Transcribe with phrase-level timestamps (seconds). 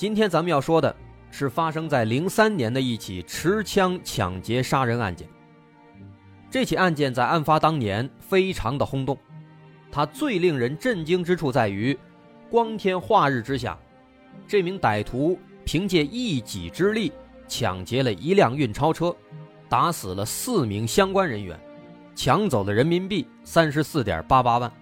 [0.00, 0.96] 今天咱们要说的
[1.30, 5.28] 是发生在零三年的一起持枪抢劫杀人案件。
[6.50, 9.14] 这起案件在案发当年非常的轰动，
[9.92, 11.98] 它最令人震惊之处在于，
[12.48, 13.78] 光天化日之下，
[14.48, 17.12] 这名歹徒凭借一己之力
[17.46, 19.14] 抢劫了一辆运钞车，
[19.68, 21.60] 打死了四名相关人员，
[22.14, 24.72] 抢走了人民币三十四点八八万，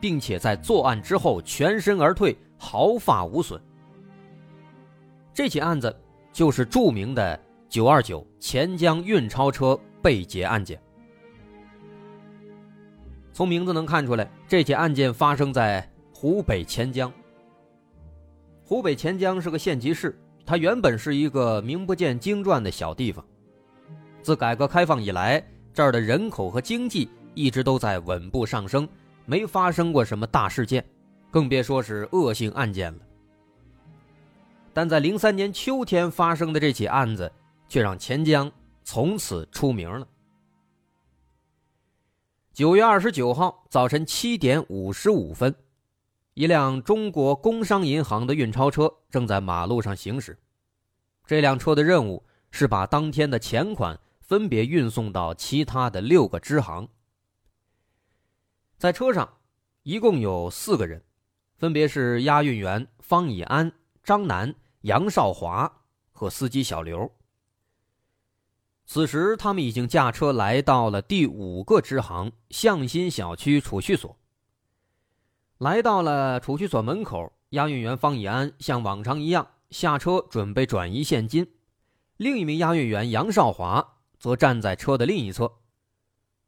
[0.00, 3.60] 并且在作案之后全身而退，毫发无损。
[5.36, 5.94] 这起案子
[6.32, 10.80] 就是著名的“九二九”钱江运钞车被劫案件。
[13.34, 17.12] 从名字能看出来，这起案件发生在湖北潜江。
[18.64, 23.22] 湖北潜江是个县级市，它原本是一个名不见经传的小地方。
[24.22, 28.88] 自改革开放以来，这儿的人口和经济一直都在稳步上升，
[29.26, 30.82] 没发生过什么大事件，
[31.30, 33.00] 更别说是恶性案件了。
[34.76, 37.32] 但在零三年秋天发生的这起案子，
[37.66, 38.52] 却让钱江
[38.84, 40.06] 从此出名了。
[42.52, 45.54] 九月二十九号早晨七点五十五分，
[46.34, 50.38] 一辆中国工商银行的运钞车正在马路上行驶。
[51.24, 56.86] 这辆车的任务是把当天的钱款分别运送到其他的六个支行。
[58.76, 59.38] 在车上，
[59.84, 61.02] 一共有四个人，
[61.56, 63.72] 分别是押运员方以安、
[64.04, 64.54] 张楠。
[64.86, 65.80] 杨少华
[66.12, 67.10] 和司机小刘。
[68.84, 74.16] 此时，他们已经驾车来到了第五个支行向心小区储蓄所。
[75.58, 81.50] 来到了储蓄所门口，押运员方以安像往常一样下车准备转移现金，
[82.16, 85.52] 另一名押运员杨少华则站在车的另一侧。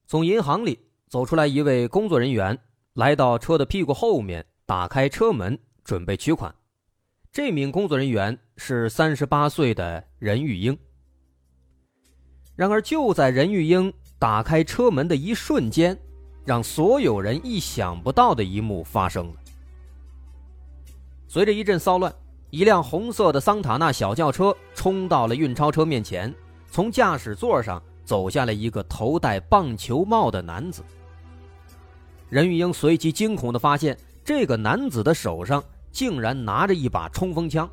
[0.06, 0.78] 从银行里
[1.08, 2.56] 走出来一位工作人员，
[2.92, 6.54] 来到车的屁股后面，打开车门准备取款。
[7.30, 10.76] 这名工作人员是三十八岁的任玉英。
[12.56, 15.96] 然而，就在任玉英打开车门的一瞬间，
[16.44, 19.34] 让所有人意想不到的一幕发生了。
[21.28, 22.12] 随着一阵骚乱，
[22.50, 26.34] 一辆红色的桑塔纳小轿车冲到了运钞车面前，
[26.70, 30.82] 从驾驶座上走下来一个头戴棒球帽的男子。
[32.28, 35.62] 任玉英随即惊恐地发现，这个男子的手上。
[35.90, 37.68] 竟然拿着一把冲锋枪。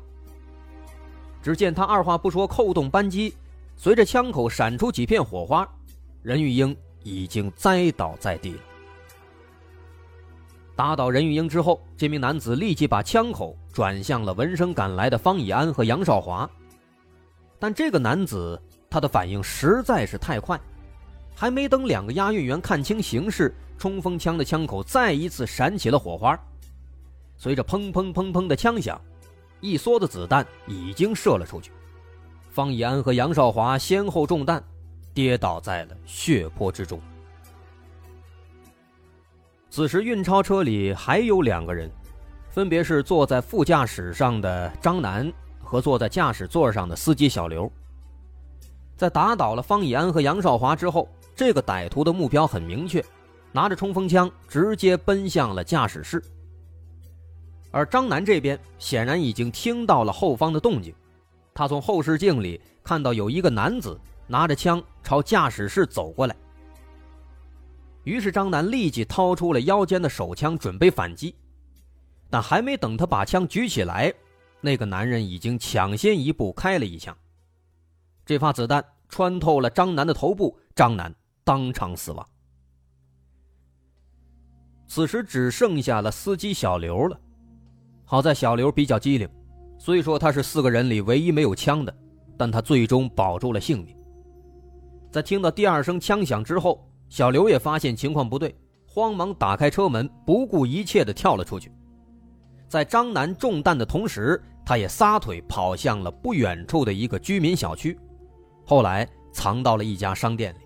[1.42, 3.34] 只见他二话不说，扣动扳机，
[3.76, 5.68] 随着枪口闪出几片火花，
[6.22, 8.60] 任玉英已经栽倒在地了。
[10.74, 16.50] 打倒任玉英之后，这名男子立即把枪口转向了闻声赶来的方以安和杨少华。
[17.58, 18.60] 但这个男子
[18.90, 20.60] 他的反应实在是太快，
[21.34, 26.38] 还没等两个押运员看清形势，冲锋枪的枪口再一次闪起了火花。
[27.36, 29.00] 随着砰砰砰砰的枪响，
[29.60, 31.70] 一梭子子弹已经射了出去。
[32.50, 34.62] 方以安和杨少华先后中弹，
[35.12, 37.00] 跌倒在了血泊之中。
[39.68, 41.90] 此时运钞车里还有两个人，
[42.48, 45.30] 分别是坐在副驾驶上的张楠
[45.62, 47.70] 和坐在驾驶座上的司机小刘。
[48.96, 53.04] 在打倒了方以安和杨少华之后，这个歹徒的目标很明确，
[53.52, 56.22] 拿着冲锋枪直接奔向了驾驶室。
[57.76, 60.94] 而张楠这边显然已经听到了后方的动静，
[61.52, 66.34] 他从后视镜里看到有一个男子拿着枪朝驾驶室走过来。
[68.04, 71.34] 于是张楠立即掏出了腰间的手枪准备反击，
[72.30, 74.10] 但还没等他把枪举起来，
[74.62, 77.14] 那个男人已经抢先一步开了一枪。
[78.24, 81.14] 这发子弹穿透了张楠的头部，张楠
[81.44, 82.26] 当场死亡。
[84.88, 87.20] 此时只剩下了司机小刘了。
[88.08, 89.28] 好在小刘比较机灵，
[89.78, 91.92] 虽说他是四个人里唯一没有枪的，
[92.38, 93.96] 但他最终保住了性命。
[95.10, 98.54] 在听到第二声枪响之后，小刘也发现情况不对，
[98.86, 101.72] 慌忙打开车门，不顾一切地跳了出去。
[102.68, 107.98] 在张楠中弹的同时，他也撒腿跑向了不远处的一个居民小区，
[108.64, 110.58] 后来藏到了一家商店里。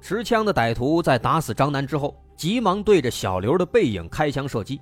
[0.00, 4.80] 持枪的歹徒在打死张楠之后，急忙对着小刘的背影开枪射击。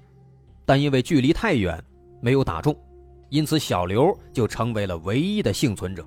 [0.64, 1.82] 但因为距离太远，
[2.20, 2.76] 没有打中，
[3.28, 6.04] 因此小刘就成为了唯一的幸存者。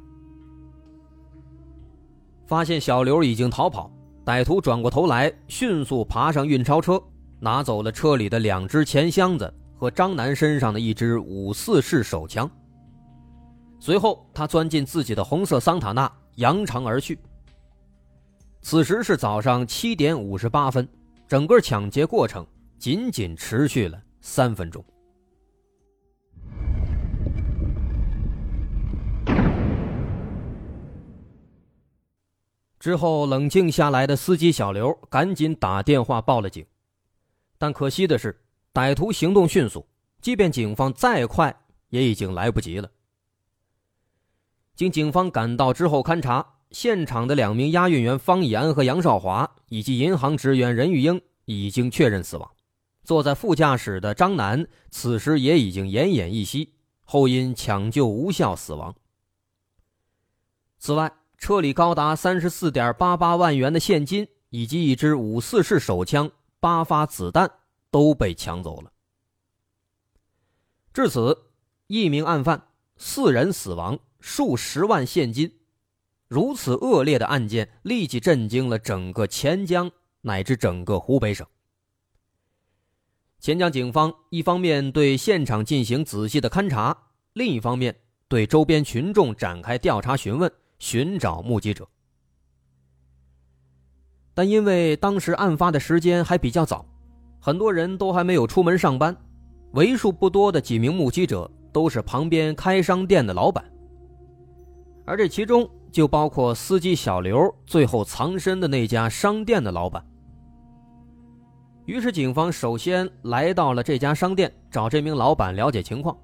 [2.46, 3.92] 发现小刘已经逃跑，
[4.26, 7.02] 歹徒转过头来，迅速爬上运钞车，
[7.40, 12.50] 拿走了车里的两只钱箱子和张楠身上的一支五四式手枪。
[13.80, 17.20] 随后，他钻进自己的红色桑塔纳，扬长而去。
[18.62, 20.88] 此时是早上七点五十八分，
[21.28, 22.46] 整个抢劫过程
[22.80, 24.84] 仅仅持续了三分钟。
[32.80, 36.66] 之后，冷静下来的司机小刘赶紧打电话报了警，
[37.58, 38.42] 但可惜的是，
[38.74, 39.86] 歹徒行动迅速，
[40.22, 41.54] 即便警方再快，
[41.90, 42.90] 也已经来不及了。
[44.74, 52.50] 经警方赶到之后勘查，现场的两名押运员方以安和杨少华以及银行职员任玉英已经确认死亡。
[53.04, 56.74] 坐在副驾驶的张楠此时也已经奄奄一息，
[57.04, 58.96] 后因抢救无效死亡。
[60.80, 67.52] 此外，车里高达三十四点八八万元的现金以及一支五四式手枪、八发子弹
[67.92, 68.92] 都被抢走了。
[70.94, 71.46] 至此，
[71.88, 72.68] 一名案犯，
[72.98, 74.00] 四人死亡。
[74.20, 75.60] 数十万现金，
[76.30, 79.92] 如此恶劣的案件立即震惊了整个钱江
[80.22, 81.46] 乃至整个湖北省。
[83.44, 86.98] 钱江警方一方面对现场进行仔细的勘查，
[87.34, 87.94] 另一方面
[88.30, 90.50] 对周边群众展开调查询问，
[90.80, 91.86] 寻找目击者。
[94.34, 96.86] 但因为当时案发的时间还比较早，
[97.42, 99.14] 很多人都还没有出门上班，
[99.74, 103.70] 为数不多的几名目击者都是旁边开商店的老板。
[105.04, 110.02] 而这其中就包括司机小刘最后藏身的那家商店的老板。
[111.86, 116.18] 于是，警方首先来到了这家商店，找这名老板了解情况。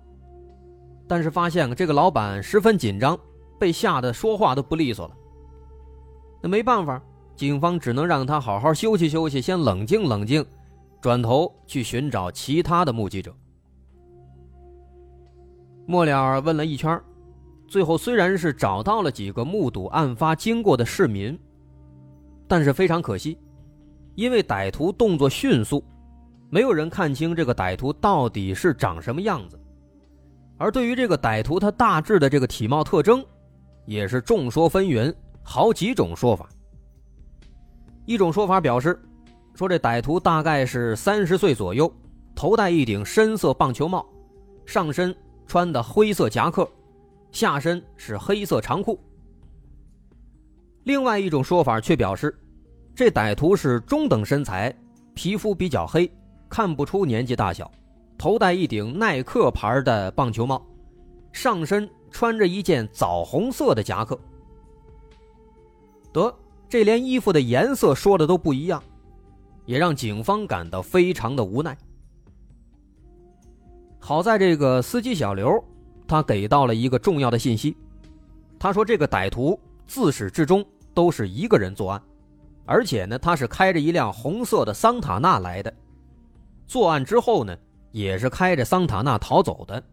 [1.07, 3.19] 但是发现这个老板十分紧张，
[3.59, 5.15] 被吓得说话都不利索了。
[6.41, 7.01] 那没办法，
[7.35, 10.45] 警方只能让他好好休息休息，先冷静冷静，
[11.01, 13.35] 转头去寻找其他的目击者。
[15.85, 17.01] 末了问了一圈。
[17.67, 21.38] 最后虽然是找到了几个目睹案发经过的市民，
[22.47, 23.38] 但是非常可惜，
[24.19, 25.81] 因为歹徒动作迅速，
[26.50, 29.57] 没有人看清这个歹徒到底是长什么样子。
[30.57, 33.25] 而对于这个歹徒他大致的这个体貌特征，
[33.86, 36.50] 也是众说纷纭，好几种说法。
[38.06, 39.01] 一种说法表示，
[39.56, 41.89] 说这歹徒大概是三十岁左右，
[42.36, 44.06] 头戴一顶深色棒球帽，
[44.65, 45.15] 上身
[45.48, 46.69] 穿的灰色夹克。
[47.31, 49.00] 下身是黑色长裤。
[50.83, 52.38] 另外一种说法却表示，
[53.00, 54.75] 这歹徒是中等身材，
[55.13, 56.12] 皮肤比较黑，
[56.50, 57.72] 看不出年纪大小，
[58.18, 60.62] 头戴一顶耐克牌的棒球帽，
[61.31, 64.19] 上身穿着一件枣红色的夹克。
[66.12, 66.36] 得，
[66.68, 68.84] 这连衣服的颜色说的都不一样，
[69.65, 71.77] 也让警方感到非常的无奈。
[73.98, 75.63] 好在这个司机小刘。
[76.06, 77.77] 他给到了一个重要的信息，
[78.60, 82.01] 他说这个歹徒自始至终都是一个人作案，
[82.69, 85.73] 而且呢，他是开着一辆红色的桑塔纳来的，
[86.67, 87.57] 作案之后呢，
[87.91, 89.83] 也是开着桑塔纳逃走的。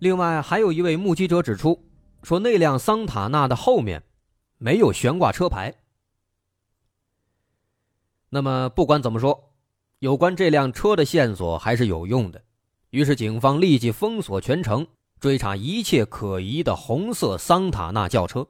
[0.00, 1.80] 另外，还有一位目击者指出，
[2.24, 4.02] 说那辆桑塔纳的后面
[4.58, 5.72] 没有悬挂车牌。
[8.28, 9.52] 那么，不管怎么说，
[10.00, 12.42] 有关这辆车的线索还是有用的。
[12.90, 14.84] 于是，警方立即封锁全城，
[15.20, 18.44] 追查一切可疑的红色桑塔纳轿车。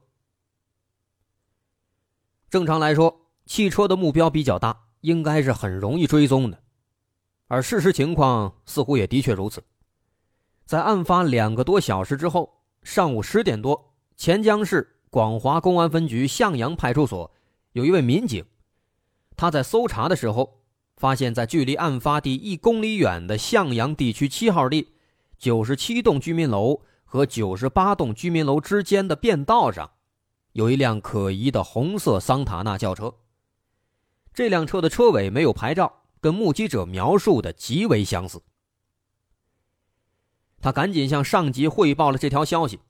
[2.50, 6.62] 正常来说，汽车的目标比较大，应该是很容易追踪的。
[7.48, 9.62] 而事实情况似乎也的确如此。
[10.64, 17.30] 在案发两个多小时之后，上午十点多，潜江市广华公安分局向阳派出所
[17.72, 18.44] 有一位民警，
[19.36, 20.60] 他在搜查的时候。
[20.96, 24.94] 发现，在距离案发地一公里远的向阳地区七号地
[25.36, 29.90] 九十七栋居民楼和九十八栋居民楼之间的便道上，
[30.54, 33.14] 有一辆可疑的红色桑塔纳轿车。
[34.32, 38.42] 这辆车的车尾没有牌照，跟目击者描述的极为相似。
[40.60, 42.80] 他赶紧向上级汇报了这条消息，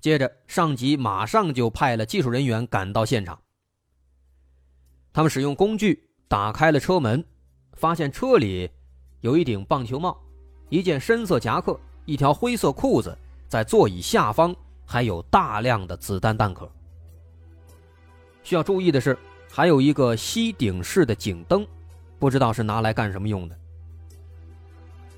[0.00, 3.40] 接着上级马上就派了技术人员赶到现场。
[5.12, 7.24] 他们使用工具打开了车门。
[7.74, 8.70] 发现车里
[9.22, 10.16] 有一顶棒球帽，
[10.68, 13.16] 一件深色夹克，一条灰色裤子，
[13.48, 14.54] 在座椅下方
[14.84, 16.70] 还有大量的子弹弹壳。
[18.42, 19.16] 需要注意的是，
[19.50, 21.66] 还有一个吸顶式的警灯，
[22.18, 23.56] 不知道是拿来干什么用的。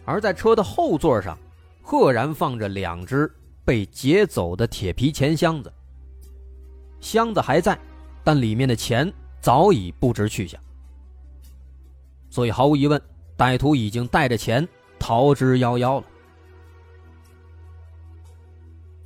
[0.05, 1.39] 而在车的后座上，
[1.83, 3.31] 赫然放着两只
[3.65, 5.73] 被劫走的铁皮钱箱子。
[7.01, 7.79] 箱子还在，
[8.23, 10.61] 但里面的钱早已不知去向。
[12.31, 13.01] 所以毫无疑问，
[13.37, 14.67] 歹徒已经带着钱
[14.99, 16.05] 逃之夭夭了。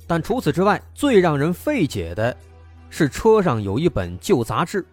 [0.07, 2.35] 但除此之外，最让人费解的
[2.89, 4.85] 是车上有一本旧杂志，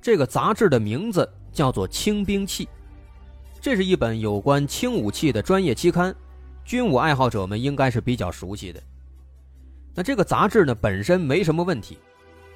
[0.00, 2.66] 这个杂志的名字叫做《轻兵器》，
[3.60, 6.14] 这是一本有关轻武器的专业期刊，
[6.64, 8.82] 军武爱好者们应该是比较熟悉的。
[9.94, 11.98] 那这个杂志呢本身没什么问题，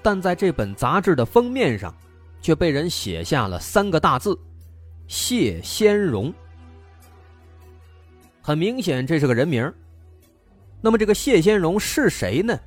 [0.02, 1.94] 但在这本杂志的封面上，
[2.40, 4.38] 却被人写下了三个大字。
[5.06, 6.32] 谢先荣，
[8.42, 9.72] 很明显这是个人名。
[10.80, 12.58] 那么这个谢先荣是谁呢？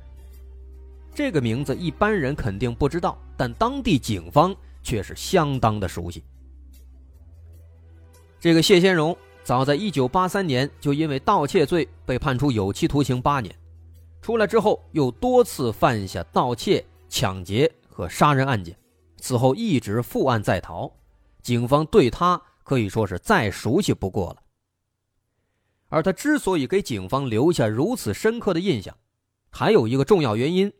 [1.14, 6.24] 这个名字一般人肯定不知道，但当地警方却是相当的熟悉。
[8.38, 13.54] 这个谢先荣早在1983年就因为盗窃罪被判处有期徒刑八年，
[14.22, 18.74] 出来之后又多次犯下盗窃、抢劫和杀人案件，
[19.18, 20.90] 此后一直负案在逃。
[21.42, 24.42] 警方对他可以说是再熟悉不过了，
[25.88, 28.96] 而他之所以给警方留下如此深刻的印象，
[29.50, 30.72] 还有一个重要原因，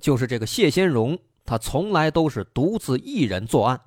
[0.00, 3.80] 就是这个谢先荣，他从来都是独自一人作案，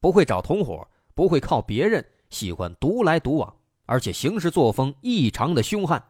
[0.00, 3.56] 不会找同伙，不会靠别人，喜欢独来独往，
[3.86, 6.02] 而且行事作风异常的凶悍，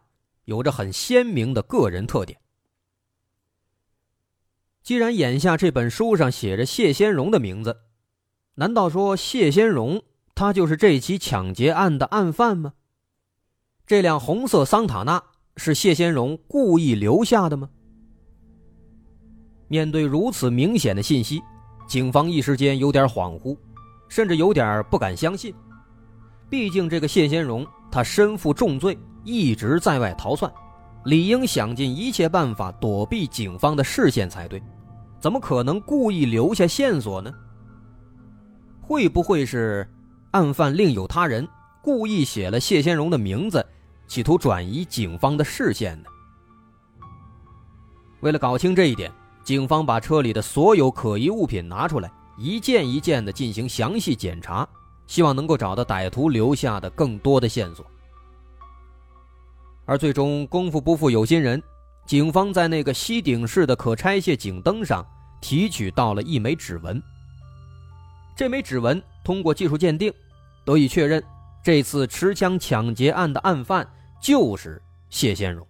[0.44, 2.40] 有着很鲜明的个人特点。
[4.82, 7.82] 既然眼下这本书上写着谢先荣的名字。
[8.54, 10.02] 难道说谢先荣
[10.34, 12.74] 他就是这起抢劫案的案犯吗？
[13.86, 15.22] 这辆红色桑塔纳
[15.56, 17.70] 是谢先荣故意留下的吗？
[19.70, 21.40] 面对如此明显的信息，
[21.86, 23.56] 警方一时间有点恍惚，
[24.08, 25.54] 甚至有点不敢相信。
[26.48, 30.52] 毕竟这个谢先荣他身负重罪，一直在外逃窜，
[31.04, 34.60] 理应想尽一切办法躲避警方的视线才对，
[35.20, 37.32] 怎么可能故意留下线索呢？
[38.80, 39.88] 会不会是
[40.32, 41.46] 案犯另有他人，
[41.80, 43.64] 故意写了谢先荣的名字，
[44.08, 46.08] 企图转移警方的视线呢？
[48.18, 49.08] 为了搞清这一点，
[49.42, 54.68] 警方把车里的所有可疑物品拿出来，一件一件的进行详细检查，
[55.06, 57.84] 希望能够找到歹徒留下的更多的线索。
[59.86, 61.60] 而最终，功夫不负有心人，
[62.06, 65.04] 警方在那个吸顶式的可拆卸警灯上
[65.40, 67.02] 提取到了一枚指纹。
[68.36, 70.12] 这枚指纹通过技术鉴定，
[70.64, 71.20] 得以确认，
[71.64, 73.86] 这次持枪抢劫案的案犯
[74.20, 75.66] 就是谢先荣。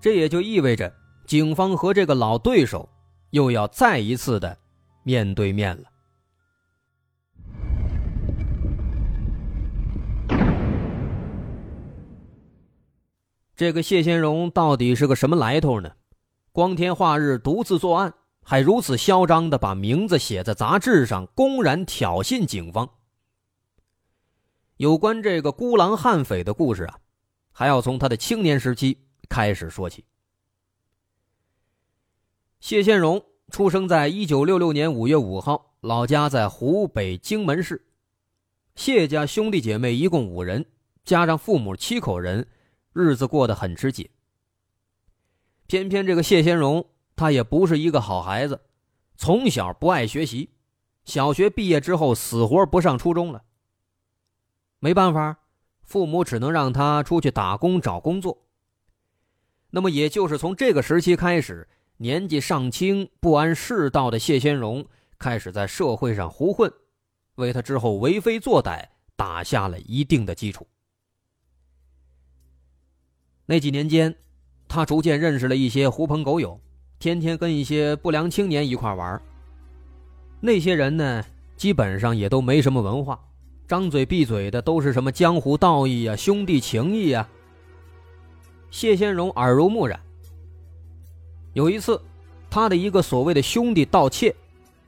[0.00, 0.92] 这也就意味着，
[1.26, 2.88] 警方和这个老对手
[3.30, 4.56] 又要再一次的
[5.02, 5.84] 面对面了。
[13.56, 15.92] 这个谢先荣到底是个什么来头呢？
[16.52, 18.14] 光天化日，独自作案。
[18.46, 22.90] 还如此嚣张的把名字写在杂志上，公然挑衅警方。
[24.76, 26.98] 有关这个孤狼悍匪的故事啊，
[27.52, 28.98] 还要从他的青年时期
[29.30, 30.04] 开始说起。
[32.64, 37.84] 谢先荣出生在一九六六年五月五号，老家在湖北荆门市。
[38.74, 40.64] 谢家兄弟姐妹一共五人，
[41.04, 42.48] 加上父母七口人，
[42.94, 44.08] 日子过得很吃紧。
[45.66, 46.86] 偏偏这个谢先荣。
[47.14, 48.58] 他也不是一个好孩子，
[49.14, 50.48] 从小不爱学习，
[51.04, 53.42] 小学毕业之后死活不上初中了。
[54.78, 55.36] 没办法，
[55.82, 58.46] 父母只能让他出去打工找工作。
[59.68, 61.68] 那么，也就是从这个时期开始，
[61.98, 64.84] 年纪尚轻、不谙世道的谢先荣
[65.18, 66.72] 开始在社会上胡混，
[67.36, 68.84] 为他之后为非作歹
[69.16, 70.66] 打下了一定的基础。
[73.46, 74.14] 那几年间，
[74.66, 76.60] 他逐渐认识了一些狐朋狗友。
[76.98, 79.20] 天天跟一些不良青年一块玩
[80.40, 81.24] 那些人呢，
[81.56, 83.20] 基本上也都没什么文化，
[83.68, 87.28] 张嘴闭嘴的都是什么江湖道义呀、兄弟情谊呀。
[88.70, 90.03] 谢先荣耳濡目染。
[91.54, 92.00] 有一次，
[92.50, 94.34] 他的一个所谓的兄弟盗窃，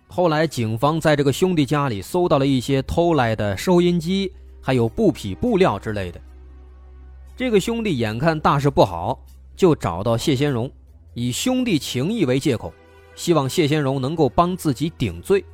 [0.08, 6.20] 后来警方在这个兄弟家里搜到了一些偷来的收音机，还有布匹、布料之类的。
[7.36, 10.70] 这个兄弟眼看大事不好，就找到谢先荣。
[11.14, 12.74] 以兄弟情谊为借口，
[13.14, 15.44] 希望谢先荣能够帮自己顶罪。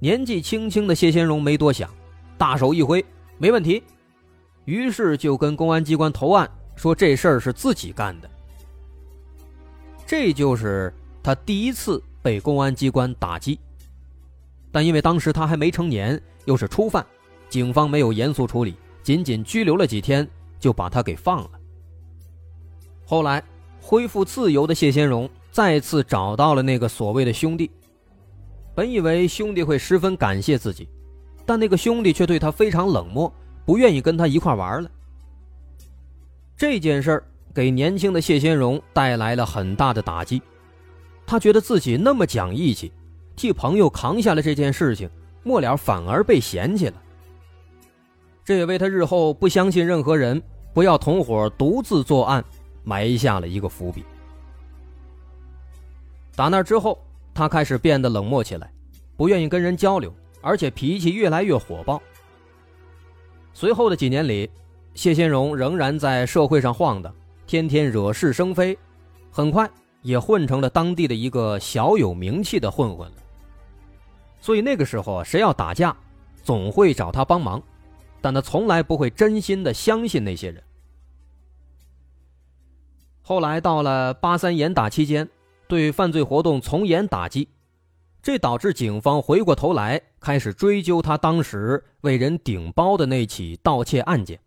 [0.00, 1.88] 年纪轻轻的谢先荣没多想，
[2.36, 3.02] 大手一挥，
[3.38, 3.82] 没问题，
[4.66, 8.30] 于是就跟公安机关投案，说这事儿是自己干的。
[10.06, 10.92] 这就是
[11.22, 13.58] 他第一次被公安机关打击，
[14.70, 17.04] 但因为当时他还没成年，又是初犯，
[17.48, 20.28] 警方没有严肃处理，仅仅拘留了几天，
[20.60, 21.50] 就把他给放了。
[23.06, 23.42] 后来
[23.80, 27.70] 恢复自由的谢先荣再次找到了那个所谓的兄弟，
[28.74, 30.88] 本以为兄弟会十分感谢自己，
[31.46, 33.32] 但那个兄弟却对他非常冷漠，
[33.64, 34.90] 不愿意跟他一块玩了。
[36.56, 40.42] 这件事儿给年轻的谢先荣带来了很大的打击，
[41.24, 42.92] 他觉得自己那么讲义气，
[43.36, 45.08] 替朋友扛下了这件事情，
[45.42, 46.94] 末了反而被嫌弃了。
[48.44, 50.42] 这也为他日后不相信任何人，
[50.72, 52.44] 不要同伙独自作案。
[52.86, 54.04] 埋下了一个伏笔。
[56.36, 58.70] 打那之后，他开始变得冷漠起来，
[59.16, 62.02] 不愿意跟人交流，而且脾气越来越火爆。
[63.54, 64.50] 随后的几年里，
[64.92, 67.10] 谢先荣仍然在社会上晃荡，
[67.46, 68.76] 天天惹是生非，
[69.30, 69.70] 很快
[70.02, 73.16] 也混成了当地的一个小有名气的混混了。
[74.40, 75.96] 所以那个时候，谁要打架，
[76.42, 77.62] 总会找他帮忙，
[78.20, 80.62] 但他从来不会真心的相信那些人。
[83.22, 85.28] 后来到了八三严打期间，
[85.66, 87.48] 对犯罪活动从严打击，
[88.22, 94.38] 这导致警方回过头来开始追究他当时为人顶包的那起盗窃案件。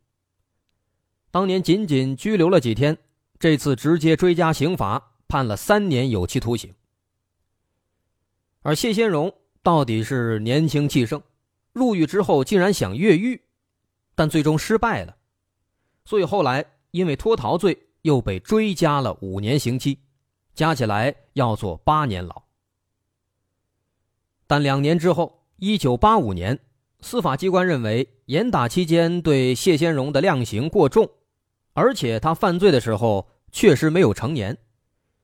[1.38, 2.98] 当年仅仅拘留了几天，
[3.38, 6.74] 这次直接追加刑罚，判了三年有期徒刑。
[8.64, 11.22] 而谢先荣到底是年轻气盛，
[11.74, 13.40] 入狱之后竟然想越狱，
[14.16, 15.16] 但最终失败了，
[16.06, 17.78] 所以后来因为脱逃罪。
[18.02, 20.00] 又被追加了五年刑期，
[20.56, 22.44] 加起来要做八年牢。
[24.48, 26.58] 但两年之后，一九八五年，
[27.02, 31.10] 司法机关认为严打期间对谢先荣的量刑过重，
[31.78, 34.58] 而且他犯罪的时候确实没有成年，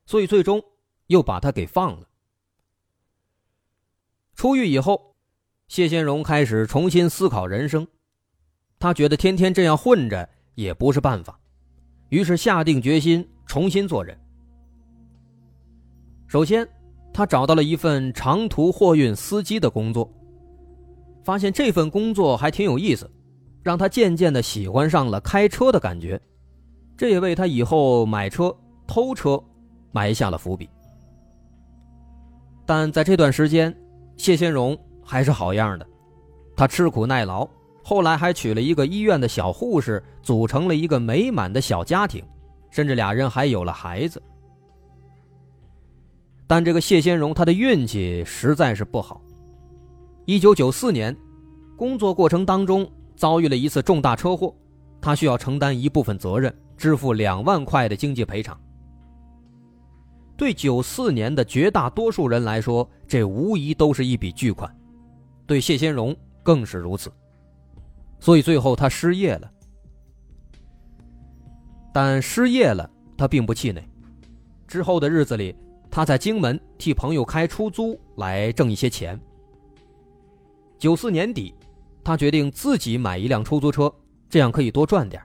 [0.05, 0.63] 所以最终
[1.07, 2.07] 又把他给放了。
[4.35, 5.15] 出狱以后，
[5.67, 7.87] 谢先荣开始重新思考人生，
[8.77, 11.39] 他觉得天天这样混着也不是办法。
[12.09, 14.15] 于是下定决心重新做人。
[16.27, 16.67] 首先，
[17.11, 20.07] 他找到了一份长途货运司机的工作，
[21.23, 23.09] 发现这份工作还挺有意思，
[23.63, 26.21] 让他渐渐的喜欢上了开车的感觉，
[27.03, 28.55] 这也为他以后买车、
[28.87, 29.37] 偷车
[29.91, 30.69] 埋下了伏笔。
[32.65, 33.75] 但在这段时间，
[34.15, 35.85] 谢先荣还是好样的，
[36.55, 37.45] 他吃苦耐劳。
[37.83, 42.23] 后来还娶了一个医院的小护士，组成了一个美满的小家庭，
[42.71, 44.23] 甚至俩人还有了孩子。
[46.47, 49.21] 但这个谢先荣他的运气实在是不好。
[50.23, 51.13] 一九九四年，
[51.75, 54.55] 工作过程当中遭遇了一次重大车祸，
[55.01, 58.59] 他需要承担一部分责任，支付两万块的经济赔偿。
[60.35, 64.75] 对九四年的绝大多数人来说，这无疑都是一笔巨款，
[65.45, 67.11] 对谢先荣更是如此。
[68.19, 69.51] 所以最后他失业了，
[71.93, 73.83] 但失业了他并不气馁。
[74.67, 75.55] 之后的日子里，
[75.91, 79.19] 他在荆门替朋友开出租来挣一些钱。
[80.79, 81.53] 九四年底，
[82.03, 83.93] 他决定自己买一辆出租车，
[84.27, 85.21] 这样可以多赚点。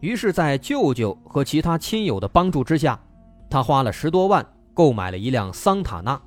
[0.00, 2.98] 于是，在舅舅和其他亲友的帮助之下，
[3.48, 6.20] 他花了十多万购买了一辆桑塔纳，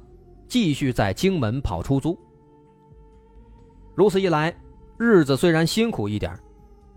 [0.48, 2.18] 继续在荆门跑出租。
[3.96, 4.54] 如此一来。
[4.96, 6.38] 日子虽然辛苦一点，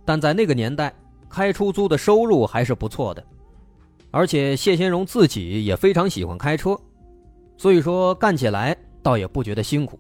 [0.05, 0.95] 但在那个年代，
[1.31, 3.25] 开出租的收入还是不错的。
[4.11, 6.79] 而且谢先荣自己也非常喜欢开车，
[7.57, 9.99] 所以说干起来倒也不觉得辛苦。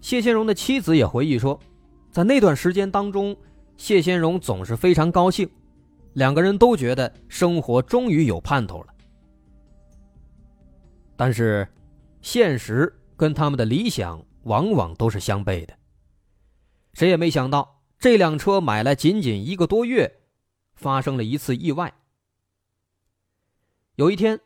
[0.00, 1.58] 谢先荣的妻子也回忆说，
[2.10, 3.34] 在那段时间当中，
[3.76, 5.48] 谢先荣总是非常高兴，
[6.14, 8.94] 两个人都觉得生活终于有盼头了。
[11.16, 11.66] 但是，
[12.20, 15.74] 现实跟他们的理想往往都是相悖的。
[16.92, 20.20] 谁也没想到，这辆车买来仅仅一个多月，
[20.74, 21.92] 发生了一次意外。
[23.96, 24.40] 有一天，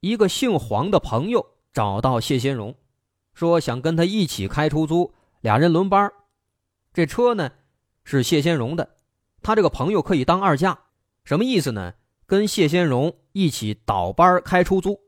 [0.00, 2.74] 一个姓黄的朋友找到谢先荣，
[3.34, 6.10] 说想跟他一起开出租，俩人轮班。
[6.92, 7.50] 这车呢
[8.04, 8.96] 是谢先荣的，
[9.42, 10.78] 他这个朋友可以当二驾，
[11.24, 11.94] 什么意思呢？
[12.26, 14.98] 跟谢先荣一起倒班开出租，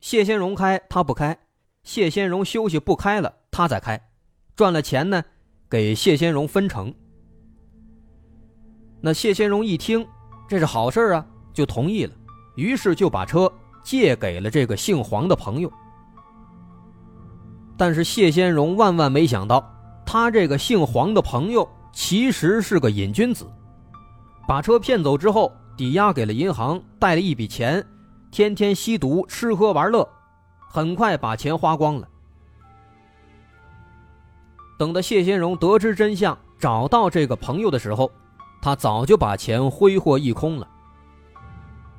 [0.00, 1.36] 谢先荣开他不开，
[1.82, 4.10] 谢先荣休息不开了他再开，
[4.54, 5.24] 赚了钱呢。
[5.68, 6.94] 给谢先荣分成。
[9.00, 10.06] 那谢先荣一听，
[10.48, 12.14] 这是好事啊，就同意了。
[12.54, 15.68] 于是就把车借给了这个姓黄的朋友。
[17.76, 19.68] 但是谢先荣万万没想到，
[20.06, 23.50] 他这个姓黄的朋友其实是个瘾君子，
[24.46, 27.82] 把车骗走之后，抵押给了银行，带了一笔钱，
[28.30, 30.06] 天天吸毒、吃喝玩乐，
[30.68, 32.06] 很快把钱花光了。
[34.78, 38.12] 等到谢先荣得知真相，找到这个朋友的时候，
[38.60, 40.68] 他早就把钱挥霍一空了。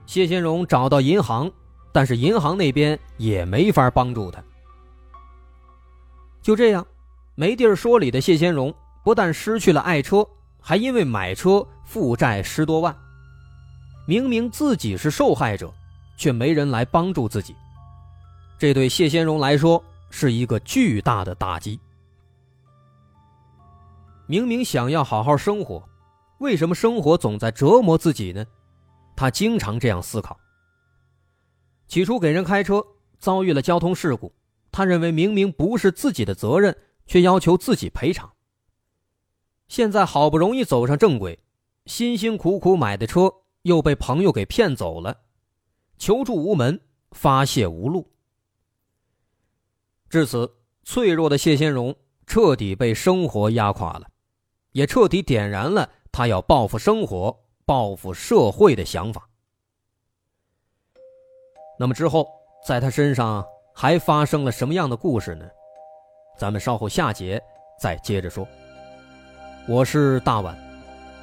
[0.05, 1.51] 谢先荣找到银行，
[1.91, 4.43] 但是银行那边也没法帮助他。
[6.39, 6.85] 就这样，
[7.33, 8.71] 没地儿说理的谢先荣
[9.07, 10.27] 不但失去了爱车，
[10.59, 12.93] 还因为买车负债十多万。
[14.05, 15.73] 明明自己是受害者，
[16.17, 17.55] 却没人来帮助自己，
[18.59, 21.79] 这对谢先荣来说是一个巨大的打击。
[24.25, 25.81] 明明想要好好生活，
[26.39, 28.45] 为什么生活总在折磨自己呢？
[29.15, 30.37] 他经常这样思考。
[31.87, 32.85] 起初给人开车
[33.19, 34.33] 遭遇了交通事故，
[34.69, 38.29] 他认为明明不是自己的责任，却要求自己赔偿。
[39.67, 41.39] 现在好不容易走上正轨，
[41.85, 45.21] 辛辛苦苦买的车又被朋友给骗走了，
[45.97, 46.79] 求助无门，
[47.11, 48.09] 发泄无路。
[50.09, 54.07] 至此，脆弱的谢先荣彻底被生活压垮了，
[54.71, 57.43] 也彻底点燃了他要报复生活。
[57.67, 59.29] 报复社会的想法。
[61.77, 62.25] 那么之后，
[62.65, 65.45] 在他身上还发生了什么样的故事呢？
[66.39, 67.43] 咱们稍后下节
[67.77, 68.47] 再接着说。
[69.67, 70.55] 我是大碗，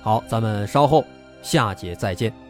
[0.03, 1.03] 好，咱们稍后
[1.43, 2.44] 下节再见。